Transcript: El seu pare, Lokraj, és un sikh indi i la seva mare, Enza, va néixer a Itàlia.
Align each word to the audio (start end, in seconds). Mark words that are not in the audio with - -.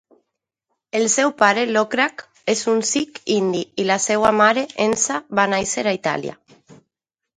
El 0.99 1.03
seu 1.15 1.33
pare, 1.41 1.65
Lokraj, 1.75 2.23
és 2.55 2.63
un 2.73 2.81
sikh 2.93 3.21
indi 3.35 3.61
i 3.83 3.87
la 3.91 3.99
seva 4.07 4.33
mare, 4.41 4.65
Enza, 4.87 5.21
va 5.41 5.47
néixer 5.53 5.85
a 5.85 5.95
Itàlia. 6.03 6.39